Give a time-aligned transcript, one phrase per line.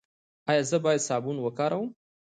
[0.49, 1.89] ایا زه باید صابون وکاروم؟